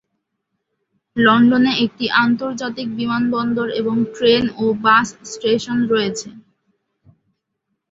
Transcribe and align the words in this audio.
লন্ডনে 1.15 1.71
একটি 1.85 2.05
আন্তর্জাতিক 2.21 2.87
বিমানবন্দর 2.97 3.67
এবং 3.81 3.95
ট্রেন 4.15 4.43
ও 4.57 4.65
বাস 4.83 5.07
স্টেশন 5.31 5.77
রয়েছে। 5.91 6.29